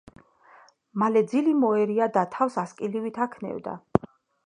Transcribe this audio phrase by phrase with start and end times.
[1.03, 3.81] მალე ძილი მოერია და თავს ასკილივით აქნევდა.